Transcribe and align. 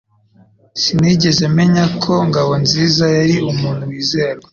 Sinigeze 0.81 1.43
menya 1.57 1.85
ko 2.01 2.13
Ngabonziza 2.29 3.05
yari 3.17 3.35
umuntu 3.51 3.81
wizerwa 3.89 4.47